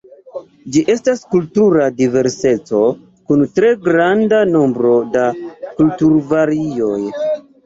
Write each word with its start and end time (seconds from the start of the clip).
Ĝi 0.75 0.81
estas 0.93 1.19
kultura 1.33 1.89
diverseco 1.99 2.79
kun 3.29 3.45
tre 3.59 3.69
granda 3.89 4.41
nombro 4.55 4.95
da 5.19 5.27
kulturvarioj. 5.77 6.99